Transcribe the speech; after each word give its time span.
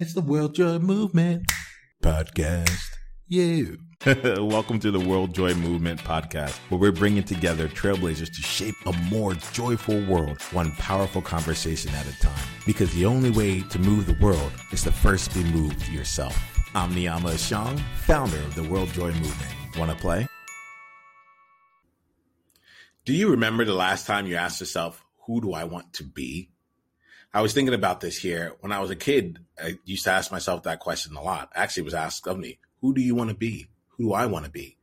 It's 0.00 0.14
the 0.14 0.20
World 0.20 0.54
Joy 0.54 0.78
Movement 0.78 1.50
podcast. 2.04 2.70
You. 3.26 3.78
Welcome 4.06 4.78
to 4.78 4.92
the 4.92 5.00
World 5.00 5.34
Joy 5.34 5.54
Movement 5.54 5.98
podcast, 5.98 6.56
where 6.68 6.78
we're 6.78 6.92
bringing 6.92 7.24
together 7.24 7.66
trailblazers 7.66 8.32
to 8.32 8.40
shape 8.40 8.76
a 8.86 8.92
more 9.10 9.34
joyful 9.50 10.00
world, 10.06 10.40
one 10.52 10.70
powerful 10.70 11.20
conversation 11.20 11.92
at 11.96 12.06
a 12.06 12.16
time. 12.20 12.46
Because 12.64 12.92
the 12.94 13.06
only 13.06 13.32
way 13.32 13.60
to 13.62 13.80
move 13.80 14.06
the 14.06 14.16
world 14.24 14.52
is 14.70 14.84
to 14.84 14.92
first 14.92 15.34
be 15.34 15.42
moved 15.42 15.88
yourself. 15.88 16.38
I'm 16.76 16.92
Niyama 16.92 17.32
Ashang, 17.32 17.80
founder 18.02 18.38
of 18.38 18.54
the 18.54 18.62
World 18.62 18.90
Joy 18.90 19.10
Movement. 19.10 19.52
Want 19.76 19.90
to 19.90 19.96
play? 19.96 20.28
Do 23.04 23.12
you 23.12 23.32
remember 23.32 23.64
the 23.64 23.74
last 23.74 24.06
time 24.06 24.28
you 24.28 24.36
asked 24.36 24.60
yourself, 24.60 25.04
who 25.26 25.40
do 25.40 25.54
I 25.54 25.64
want 25.64 25.94
to 25.94 26.04
be? 26.04 26.52
I 27.32 27.42
was 27.42 27.52
thinking 27.52 27.74
about 27.74 28.00
this 28.00 28.16
here. 28.16 28.56
When 28.60 28.72
I 28.72 28.80
was 28.80 28.90
a 28.90 28.96
kid, 28.96 29.38
I 29.62 29.78
used 29.84 30.04
to 30.04 30.10
ask 30.10 30.32
myself 30.32 30.62
that 30.62 30.80
question 30.80 31.14
a 31.16 31.22
lot. 31.22 31.50
Actually, 31.54 31.82
it 31.82 31.84
was 31.84 31.94
asked 31.94 32.26
of 32.26 32.38
me, 32.38 32.58
who 32.80 32.94
do 32.94 33.00
you 33.00 33.14
want 33.14 33.30
to 33.30 33.36
be? 33.36 33.66
Who 33.90 34.04
do 34.04 34.12
I 34.14 34.26
want 34.26 34.44
to 34.46 34.50
be? 34.50 34.78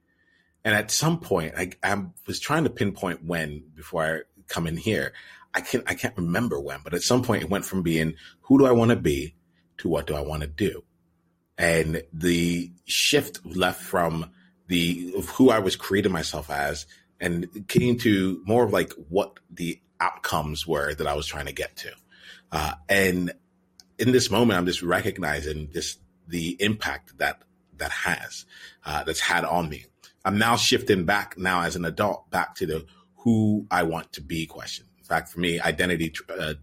And 0.64 0.76
at 0.76 0.92
some 0.92 1.20
point, 1.20 1.54
I, 1.58 1.72
I 1.84 2.05
was 2.28 2.40
trying 2.40 2.64
to 2.64 2.70
pinpoint 2.70 3.24
when 3.24 3.64
before 3.76 4.04
I 4.04 4.20
come 4.48 4.68
in 4.68 4.78
here. 4.78 5.14
I 5.54 5.62
can't, 5.62 5.84
I 5.88 5.96
can't 5.96 6.18
remember 6.18 6.60
when, 6.60 6.82
but 6.84 6.94
at 6.94 7.02
some 7.02 7.24
point 7.24 7.44
it 7.44 7.50
went 7.50 7.66
from 7.66 7.82
being, 7.82 8.16
who 8.42 8.60
do 8.60 8.66
I 8.66 8.72
want 8.72 8.90
to 8.90 8.98
be 8.98 9.36
to 9.77 9.88
what 9.88 10.05
do 10.05 10.16
I 10.16 10.22
want 10.22 10.41
to 10.41 10.48
do? 10.48 10.84
And 11.58 12.04
the 12.12 12.72
shift 12.86 13.46
left 13.46 13.82
from 13.82 14.32
the, 14.68 15.14
of 15.18 15.30
who 15.30 15.50
I 15.50 15.60
was 15.60 15.76
creating 15.76 16.12
myself 16.12 16.50
as 16.50 16.86
and 17.20 17.68
came 17.68 17.98
to 18.00 18.41
more 18.46 18.66
of 18.66 18.74
like 18.74 18.91
what 19.10 19.40
the 19.50 19.80
outcomes 20.00 20.68
were 20.68 20.94
that 20.94 21.08
I 21.08 21.14
was 21.14 21.26
trying 21.26 21.46
to 21.46 21.54
get 21.54 21.76
to. 21.77 21.91
Uh, 22.52 22.74
and 22.90 23.34
in 23.98 24.12
this 24.12 24.30
moment, 24.30 24.58
I'm 24.58 24.66
just 24.66 24.82
recognizing 24.82 25.70
this 25.74 25.98
the 26.28 26.58
impact 26.60 27.18
that 27.18 27.42
that 27.78 27.92
has 27.92 28.46
uh, 28.86 29.04
that's 29.04 29.20
had 29.20 29.46
on 29.46 29.70
me. 29.70 29.86
I'm 30.24 30.38
now 30.38 30.55
shifting 30.55 31.05
back 31.05 31.38
now 31.38 31.62
as 31.62 31.76
an 31.76 31.86
adult 31.86 32.30
back 32.32 32.55
to 32.55 32.66
the 32.66 32.86
who 33.18 33.68
I 33.70 33.84
want 33.84 34.14
to 34.14 34.22
be 34.22 34.46
question. 34.46 34.86
In 34.98 35.04
fact, 35.04 35.30
for 35.30 35.40
me, 35.40 35.60
identity 35.60 36.14
uh, 36.30 36.55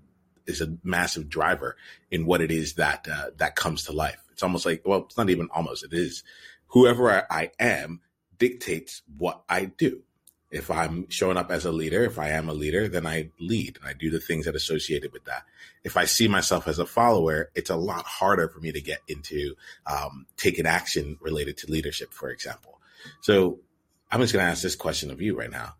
is 0.47 0.61
a 0.61 0.77
massive 0.83 1.28
driver 1.28 1.77
in 2.11 2.27
what 2.27 2.41
it 2.41 2.51
is 2.51 2.75
that 2.75 3.06
uh, 3.11 3.31
that 3.36 3.56
comes 3.56 3.84
to 3.84 3.92
life. 3.92 4.23
It's 4.33 4.42
almost 4.42 4.67
like 4.67 4.83
well, 4.84 5.01
it's 5.01 5.17
not 5.17 5.31
even 5.31 5.48
almost. 5.55 5.84
It 5.84 5.92
is 5.92 6.25
whoever 6.69 7.11
I, 7.11 7.25
I 7.31 7.51
am 7.61 8.01
dictates 8.39 9.03
what 9.17 9.42
I 9.48 9.67
do 9.67 10.03
if 10.53 10.70
I'm 10.70 11.08
showing 11.08 11.39
up 11.39 11.50
as 11.50 11.64
a 11.64 11.72
leader, 11.72 12.05
if 12.05 12.19
I 12.19 12.28
am 12.28 12.50
a 12.50 12.53
leader, 12.53 12.86
then 12.86 13.06
I 13.06 13.31
lead 13.41 13.78
and 13.81 13.89
I 13.89 13.95
do 13.95 14.11
the 14.11 14.20
things 14.20 14.45
that 14.45 14.55
associated 14.55 15.11
with 15.12 15.25
that. 15.25 15.45
If 15.83 15.97
I 15.97 16.05
see 16.05 16.28
myself 16.28 16.69
as 16.69 16.78
a 16.78 16.84
follower, 16.84 17.50
it's 17.55 17.70
a 17.70 17.77
lot 17.77 18.05
harder 18.05 18.48
for 18.48 18.61
me 18.61 18.70
to 18.70 18.80
get 18.80 19.00
into 19.08 19.55
um, 19.86 20.27
taking 20.36 20.67
action 20.67 21.17
related 21.23 21.56
to 21.58 21.70
leadership, 21.73 22.12
for 22.12 22.28
example. 22.28 22.78
So 23.23 23.61
I'm 24.11 24.20
just 24.20 24.34
going 24.34 24.45
to 24.45 24.50
ask 24.50 24.62
this 24.62 24.77
question 24.77 25.11
of 25.11 25.23
you 25.23 25.36
right 25.36 25.50
now. 25.50 25.75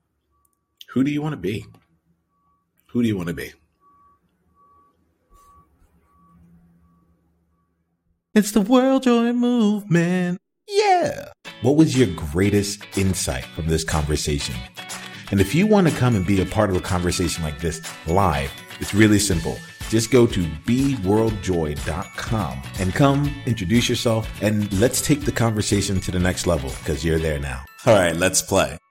Who 0.89 1.05
do 1.05 1.11
you 1.11 1.20
want 1.20 1.34
to 1.34 1.39
be? 1.39 1.67
Who 2.89 3.03
do 3.03 3.09
you 3.09 3.17
want 3.17 3.28
to 3.28 3.34
be? 3.34 3.53
It's 8.34 8.53
the 8.53 8.62
World 8.62 9.03
Joy 9.03 9.34
Movement. 9.34 10.41
Yeah. 10.67 11.31
What 11.63 11.77
was 11.77 11.97
your 11.97 12.09
greatest 12.17 12.85
insight 12.99 13.45
from 13.45 13.69
this 13.69 13.85
conversation? 13.85 14.57
And 15.31 15.41
if 15.41 15.55
you 15.55 15.69
want 15.69 15.87
to 15.89 15.95
come 15.95 16.17
and 16.17 16.27
be 16.27 16.43
a 16.43 16.47
part 16.47 16.71
of 16.71 16.77
a 16.77 16.81
conversation 16.81 17.45
like 17.45 17.61
this 17.61 17.81
live, 18.09 18.51
it's 18.81 18.93
really 18.93 19.21
simple. 19.21 19.57
Just 19.89 20.11
go 20.11 20.27
to 20.27 20.41
beworldjoy.com 20.67 22.63
and 22.81 22.93
come 22.93 23.33
introduce 23.47 23.89
yourself 23.89 24.29
and 24.43 24.73
let's 24.81 25.01
take 25.01 25.21
the 25.21 25.31
conversation 25.31 26.01
to 26.01 26.11
the 26.11 26.19
next 26.19 26.49
level 26.49 26.71
because 26.81 27.05
you're 27.05 27.21
there 27.21 27.39
now. 27.39 27.65
All 27.87 27.95
right, 27.95 28.17
let's 28.17 28.43
play. 28.43 28.81